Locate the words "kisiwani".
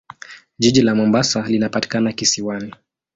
2.13-2.73